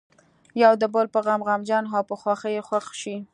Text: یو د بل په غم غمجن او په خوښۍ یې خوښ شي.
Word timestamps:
یو 0.63 0.73
د 0.81 0.83
بل 0.93 1.05
په 1.13 1.19
غم 1.25 1.41
غمجن 1.47 1.83
او 1.95 2.01
په 2.09 2.15
خوښۍ 2.21 2.53
یې 2.57 2.61
خوښ 2.67 2.85
شي. 3.01 3.15